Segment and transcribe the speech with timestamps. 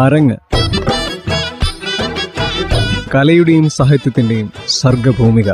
[0.00, 0.36] അരങ്ങ്.
[3.14, 5.52] കലയുടെയും സാഹിത്യത്തിന്റെയും സർഗഭൂമിക.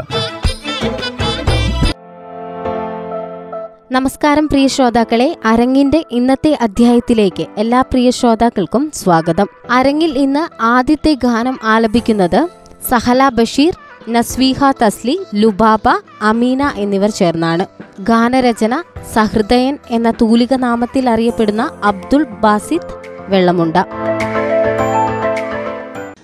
[3.92, 9.46] നമസ്കാരം പ്രിയ ശ്രോതാക്കളെ അരങ്ങിന്റെ ഇന്നത്തെ അധ്യായത്തിലേക്ക് എല്ലാ പ്രിയ ശ്രോതാക്കൾക്കും സ്വാഗതം.
[9.70, 12.48] അരങ്ങിൽ ഇന്ന് ആദ്യത്തെ ഗാനം ആലപിക്കുന്നത്
[12.90, 13.72] സഹല ബഷീർ
[14.08, 15.88] നസ്വീഹ തസ്ലി ലുബാബ
[16.22, 17.66] അമീന എന്നിവർ ചേർന്നാണ്.
[18.00, 18.82] ഗാനരചന
[19.14, 23.76] സഹൃദയൻ എന്ന തൂലിക നാമത്തിൽ അറിയപ്പെടുന്ന അബ്ദുൾ ബാസിദ് വെള്ളമുണ്ട.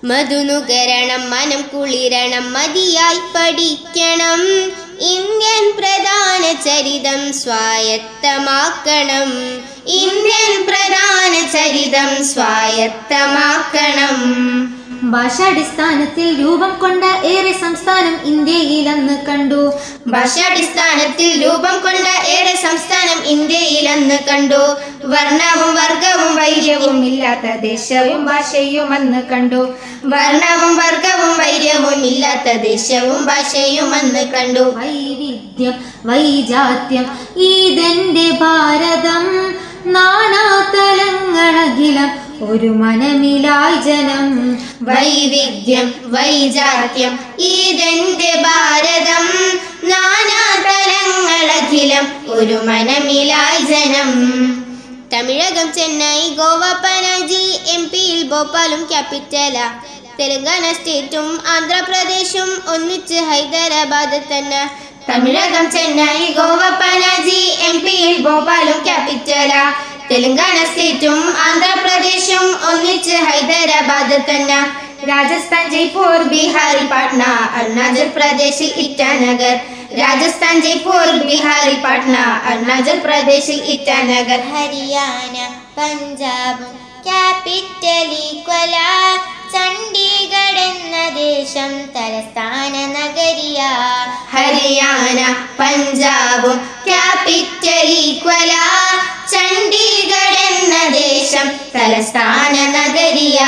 [0.09, 4.71] മധുനുകരണം മനം കുളിരണം മതിയായി പഠിക്കണം.
[5.01, 9.29] ഇന്ത്യൻ പ്രധാന ചരിതം സ്വായത്തമാക്കണം.
[9.87, 14.78] ഇന്ത്യൻ പ്രധാന ചരിതം സ്വായത്തമാക്കണം.
[15.03, 19.73] ഭാഷാടിസ്ഥാനത്തിൽ രൂപം കൊണ്ട ഏറെ സംസ്ഥാനം ഇന്ത്യയിൽ അന്ന് കണ്ടു.
[20.07, 24.77] ഭാഷാടിസ്ഥാനത്തിൽ രൂപം കൊണ്ട ഏറെ സംസ്ഥാനം ഇന്ത്യയിൽ അന്ന് കണ്ടു.
[25.03, 29.61] വർണവും വർഗവും വൈര്യവും ഇല്ലാത്ത ദേശവും ഭാഷയും അന്ന് കണ്ടു.
[30.05, 34.59] വർണവും വർഗവും വൈര്യവും ഇല്ലാത്ത ദേശവും ഭാഷയും അന്ന് കണ്ടു.
[34.59, 35.73] വൈവിധ്യം
[36.05, 39.25] വൈജാത്യം ഇതെന്റെ ഭാരതം
[39.85, 40.99] നാനാതലങ്ങളകിലം
[42.41, 44.57] ഒരു മനമിലായി ജനം.
[44.81, 49.27] വൈവിധ്യം വൈജാത്യം ഇതെന്റെ ഭാരതം.
[49.89, 54.11] നാനാതലങ്ങളഖിലം ഒരു മനമിലായി ജനം.
[55.13, 59.71] തമിഴകം ചെന്നൈ ഗോവ പനാജി എം പിയിൽ ഭോപ്പാലും ക്യാപിറ്റല.
[60.19, 64.71] തെലങ്കാന സ്റ്റേറ്റും ആന്ധ്രാപ്രദേശും ഒന്നിച്ച് ഹൈദരാബാദ് തന്നെ.
[65.09, 69.73] തമിഴകം ചെന്നൈ ഗോവ പനാജി എം പിയിൽ ഭോപ്പാലും ക്യാപിറ്റല.
[70.11, 74.59] തെലങ്കാന സ്റ്റേറ്റും ആന്ധ്രാപ്രദേശും ഒന്നിച്ച് ഹൈദരാബാദ് തന്നെ.
[75.09, 77.23] രാജസ്ഥാൻ ജയ്പൂർ ബീഹാറിൽ പാട്ന
[77.57, 79.55] അരുണാചൽ പ്രദേശിൽ ഇറ്റാനഗർ.
[79.99, 82.15] രാജസ്ഥാൻ ജയ്പൂർ ബീഹാറിൽ പാട്ന
[82.49, 84.41] അരുണാചൽ പ്രദേശിൽ ഇറ്റാനഗർ.
[84.55, 85.35] ഹരിയാന
[85.77, 86.67] പഞ്ചാബ്
[87.05, 88.75] ക്യാപിറ്റലി കൊല
[89.53, 93.61] ചണ്ഡീഗഡ് എന്ന ദേശം തലസ്ഥാന നഗരിയ.
[94.33, 95.19] ഹരിയാന
[95.59, 96.51] പഞ്ചാബ്
[96.89, 98.51] ക്യാപിറ്റലി ഈക്വല.
[99.31, 103.39] ചണ്ഡീഗഡ് എന്ന ദേശം തലസ്ഥാന നഗരിയ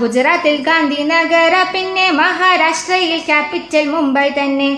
[0.00, 4.70] ഗുജറാത്തിൽ ഗാന്ധിനഗര പിന്നെ മഹാരാഷ്ട്രയിൽ ക്യാപിറ്റൽ മുംബൈ തന്നെ.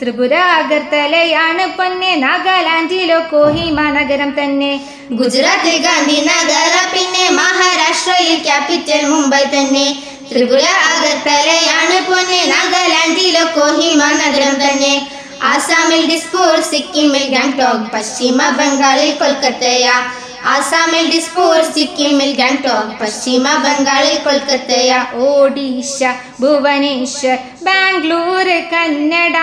[0.00, 4.72] ത്രിപുര അഗർത്തലയാണ് പൊന്നെ നാഗാലാൻഡിലോ കോഹിമ നഗരം തന്നെ.
[5.20, 9.86] ഗുജറാത്തിൽ ഗാന്ധിനഗര പിന്നെ മഹാരാഷ്ട്രയിൽ ക്യാപിറ്റൽ മുംബൈ തന്നെ.
[10.30, 14.94] ത്രിപുര അഗർത്തലയാണ് പൊന്നെ നാഗാലാൻഡിലോ കോഹിമ നഗരം തന്നെ.
[15.42, 19.86] ആസാമിൽ ഡിസ്പൂർ സിക്കിമിൽ ഗാംഗ്ടോക്ക് പശ്ചിമ ബംഗാളിൽ കൊൽക്കത്തയ.
[20.44, 24.90] ആസാമിൽ ഡിസ്പൂർ സിക്കിമിൽ ഗാംഗ്ടോക്ക് പശ്ചിമ ബംഗാളിൽ കൊൽക്കത്തയ.
[25.28, 26.02] ഒഡീഷ
[26.40, 29.36] ഭുവനേശ്വർ ബാംഗ്ലൂർ കന്നഡ.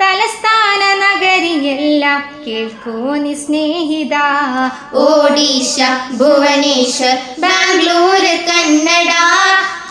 [0.00, 4.14] തലസ്ഥാന നഗരിയെല്ലാം കേൾക്കൂ നി സ്നേഹിത.
[4.94, 5.76] ഒഡീഷ
[6.12, 9.12] ഭുവനേശ്വർ ബാംഗ്ലൂർ കന്നഡ.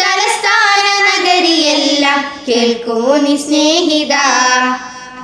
[0.01, 4.15] തലസ്ഥാന നഗരിയെല്ലാം കേൾക്കൂ നി സ്നേഹിത.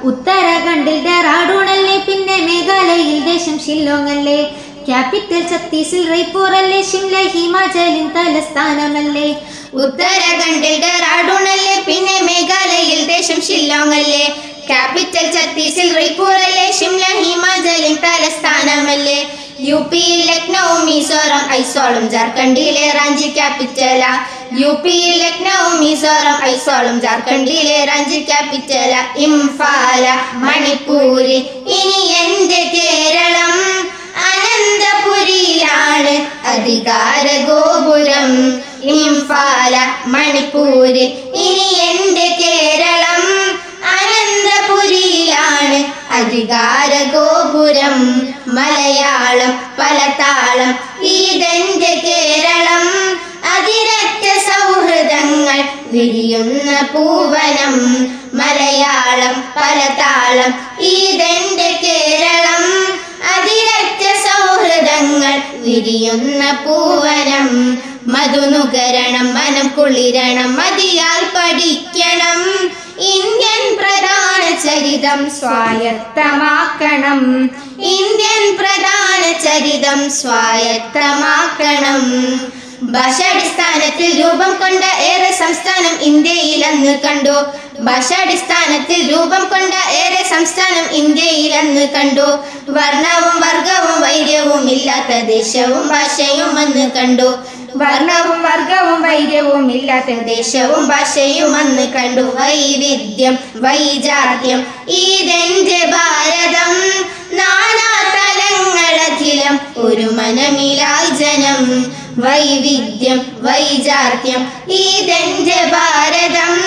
[0.03, 4.37] ഉത്തരാഖണ്ഡിൽ ഡെറാഡൂണല്ലേ പിന്നെ മേഘാലയയിൽ ദേശം ഷില്ലോങ്
[4.85, 9.29] ക്യാപിറ്റൽ ഛത്തീസിൽ റൈപൂർ അല്ലേ ഷിംല ഹിമാചലിൻ തലസ്ഥാനമല്ലേ?
[9.75, 14.23] ഉത്തരാഖണ്ഡിൽ ഡെറാഡൂണല്ലേ പിന്നെ മേഘാലയയിൽ ദേശം ഷില്ലോങ് അല്ലേ
[14.69, 19.19] ക്യാപിറ്റൽ ഛത്തീസിൽ റൈപൂർ അല്ലേ ഷിംല ഹിമാചലിൻ തലസ്ഥാനമല്ലേ?
[19.59, 24.03] യു പിയിൽ ലക്നൌ മിസോറം ഐസോളും ജാർഖണ്ഡിലെ റാഞ്ചി ക്യാപിറ്റല
[24.59, 31.37] യു പിയിൽ ലക്നൌ മിസോറം ഐസോളും ജാർഖണ്ഡിലെ റാഞ്ചി ക്യാപിറ്റല ഇംഫാല മണിപ്പൂര്
[31.79, 33.55] ഇനി എന്റെ കേരളം?
[34.29, 36.15] അനന്തപുരിയിലാണ്
[36.53, 38.31] അധികാര ഗോപുരം.
[38.83, 39.75] ഇംഫാല
[40.07, 41.05] മണിപ്പൂര്
[41.45, 43.23] ഇനി എന്റെ കേരളം?
[43.99, 52.87] അനന്തപുരിയിലാണ് അധികാര ഗോപുരം മലയാളം പലതാളം ഇതെന്റെ കേരളം.
[53.53, 58.03] അതിരറ്റ സൗഹൃദങ്ങൾ വിരിയുന്ന പൂവനം.
[58.33, 62.85] മലയാളം പലതാളം ഇതെന്റെ കേരളം.
[63.35, 67.77] അതിരറ്റ സൗഹൃദങ്ങൾ വിരിയുന്ന പൂവനം.
[68.07, 72.69] മധുനുകരണം മനം കുളിരണം മതിയാൽ പഠിക്കണം.
[72.99, 77.19] ഇന്ത്യൻ പ്രധാന ചരിതം സ്വായത്തമാക്കണം.
[77.81, 82.01] ഇന്ത്യൻ പ്രധാന ചരിതം സ്വായത്തമാക്കണം.
[82.83, 87.45] ഭാഷാടിസ്ഥാനത്തിൽ രൂപം കൊണ്ട ഏറെ സംസ്ഥാനം ഇന്ത്യയിൽ അന്ന് കണ്ടു.
[87.79, 92.27] ഭാഷാടിസ്ഥാനത്തിൽ രൂപം കൊണ്ട ഏറെ സംസ്ഥാനം ഇന്ത്യയിൽ അന്ന് കണ്ടു.
[92.69, 97.37] വർണവും വർഗവും വൈര്യവും ഇല്ലാത്ത ദേശവും ഭാഷയും അന്ന് കണ്ടു.
[97.77, 102.21] വർണവും വർഗവും വൈര്യവും ഇല്ലാത്ത ദേശവും ഭാഷയും അന്ന് കണ്ടു.
[102.21, 104.67] വൈവിധ്യം വൈജാത്യം.
[104.87, 106.91] ഇതെന്റെ ഭാരതം
[107.37, 111.93] നാനാ തലങ്ങളഖിലം ഒരു മനമിലായി ജനം.
[112.17, 114.51] വൈവിധ്യം വൈജാത്യം.
[114.71, 116.63] ഇതെന്റെ ഭാരതം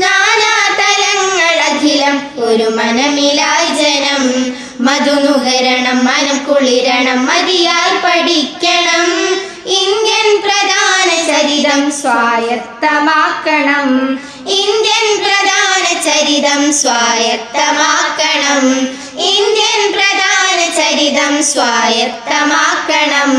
[0.00, 4.54] നാനാതലങ്ങളഖിലം ഒരു മനമിലായി ജനം.
[4.80, 9.40] മധുനുകരണം മനം കുളിരണം മതിയായി പഠിക്കണം.
[9.66, 14.18] ഇന്ത്യൻ പ്രധാന ചരിതം സ്വായത്തമാക്കണം.
[14.48, 18.88] ഇന്ത്യൻ പ്രധാന ചരിതം സ്വായത്തമാക്കണം.
[19.18, 23.32] ഇന്ത്യൻ പ്രധാന ചരിതം സ്വായത്തമാക്കണം.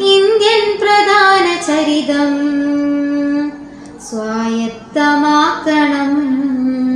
[0.00, 2.32] ഇന്ത്യൻ പ്രധാന ചരിതം
[4.10, 6.93] സ്വായത്തമാക്കണം.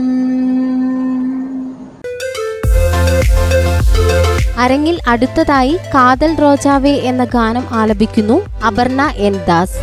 [4.56, 8.36] അരങ്ങിൽ അടുത്തതായി കാതൽ റോജാവേ എന്ന ഗാനം ആലപിക്കുന്നു
[8.66, 9.78] അപർണ എൻ ദാസ്.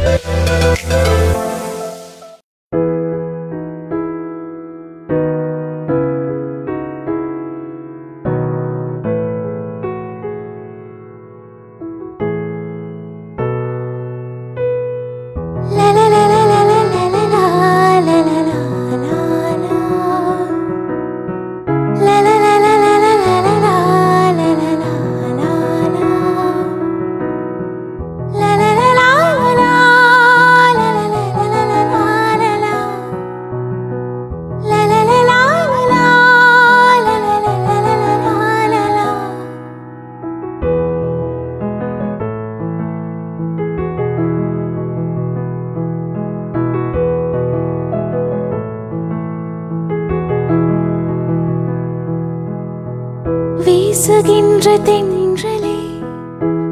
[53.98, 55.76] வீசுகின்ற தென்றலே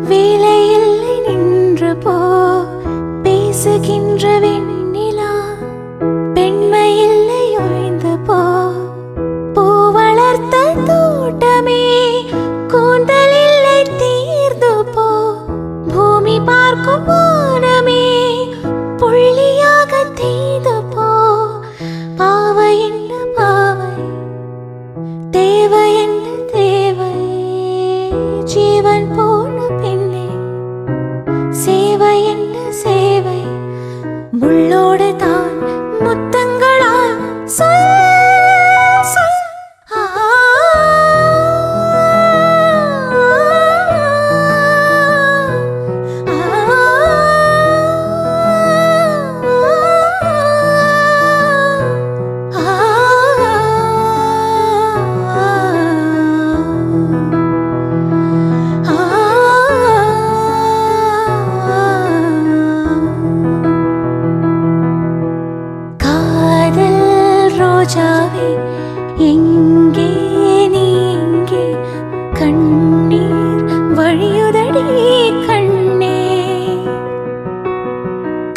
[0.07, 0.89] வேலையில்
[1.25, 2.15] நின்று போ
[3.23, 4.33] பேசுகின்ற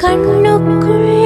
[0.06, 1.25] കണ്ണുക്കുള്ള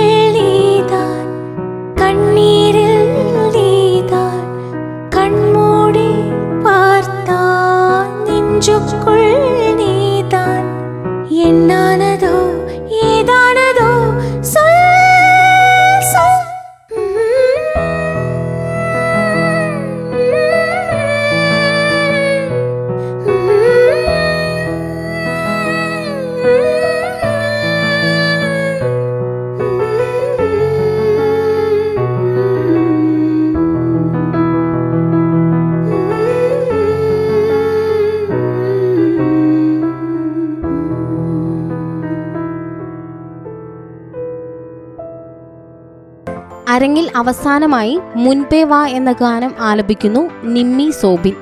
[46.73, 51.35] അരങ്ങിൽ അവസാനമായി മുൻപേ വാ എന്ന ഗാനം ആലപിക്കുന്നു നിമ്മി സോബിൻ.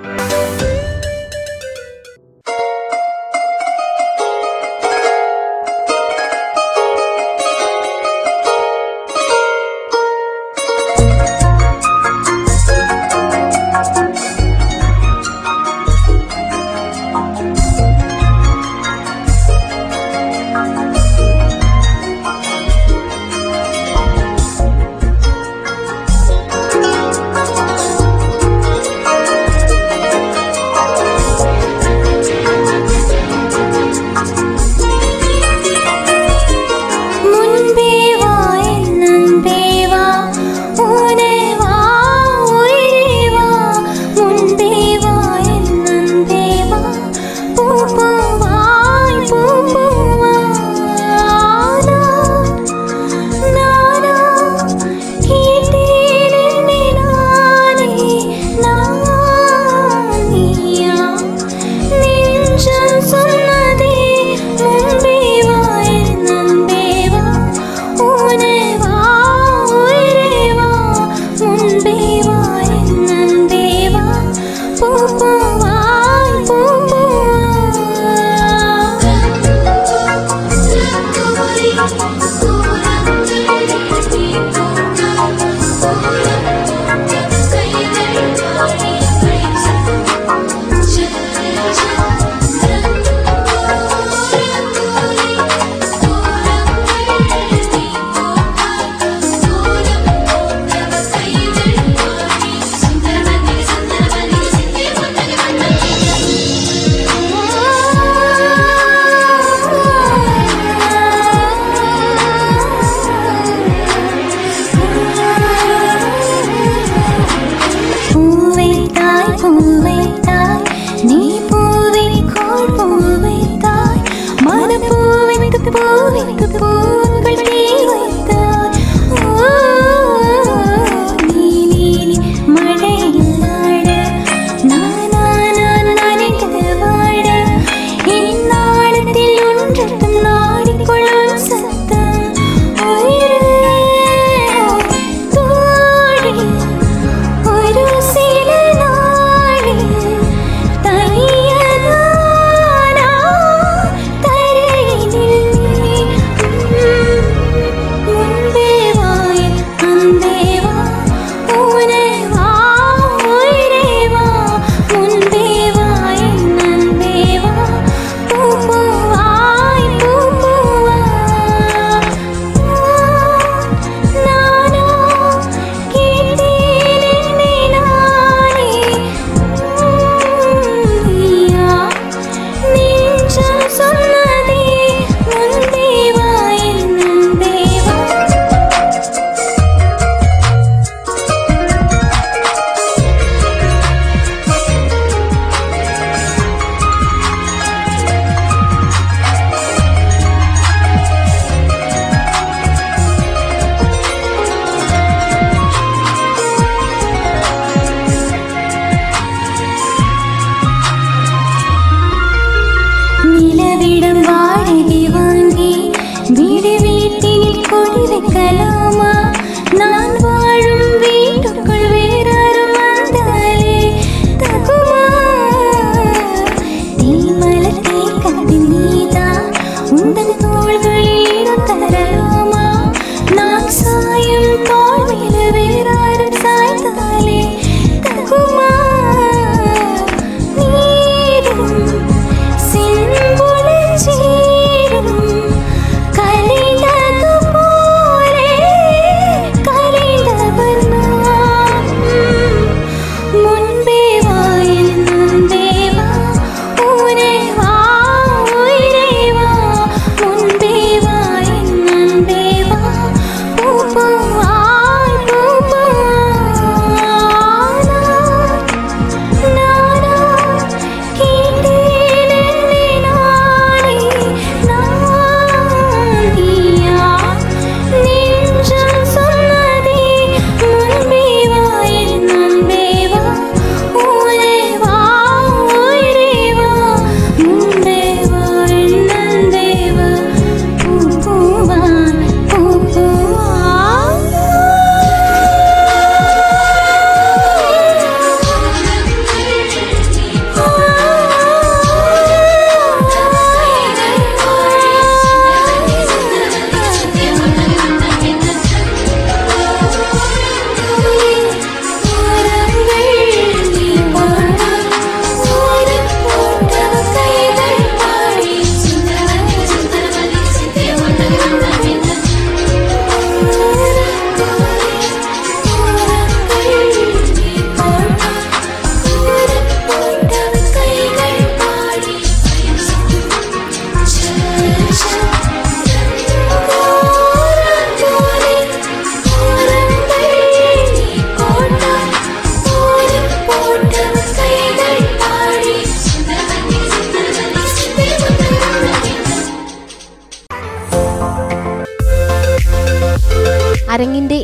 [124.88, 126.97] பூவித்து பூவித்து பூ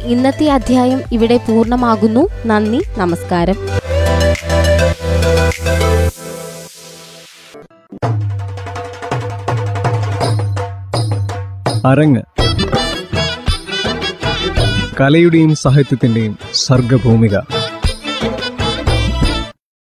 [0.04, 2.28] ഇന്നത്തെ അധ്യായം ഇവിടെ പൂർണമാകുന്നു.
[2.46, 3.56] നന്ദി നമസ്കാരം.
[11.87, 12.23] അരങ്ങ്.
[15.00, 17.38] കലയുടെയും സാഹിത്യത്തിന്റെയും സർഗഭൂമിക.